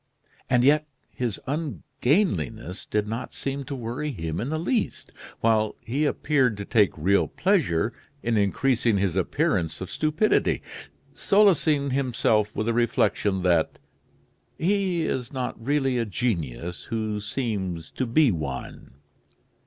And 0.49 0.63
yet 0.63 0.87
his 1.11 1.39
ungainliness 1.45 2.87
did 2.87 3.07
not 3.07 3.33
seem 3.35 3.63
to 3.65 3.75
worry 3.75 4.09
him 4.11 4.41
in 4.41 4.49
the 4.49 4.57
least, 4.57 5.11
while 5.41 5.75
he 5.79 6.05
appeared 6.05 6.57
to 6.57 6.65
take 6.65 6.97
real 6.97 7.27
pleasure 7.27 7.93
in 8.23 8.35
increasing 8.35 8.97
his 8.97 9.15
appearance 9.15 9.79
of 9.79 9.91
stupidity, 9.91 10.63
solacing 11.13 11.91
himself 11.91 12.55
with 12.55 12.65
the 12.65 12.73
reflection 12.73 13.43
that 13.43 13.77
"he 14.57 15.03
is 15.03 15.31
not 15.31 15.63
really 15.63 15.99
a 15.99 16.05
genius 16.05 16.85
who 16.85 17.19
seems 17.19 17.91
to 17.91 18.07
be 18.07 18.31
one." 18.31 18.95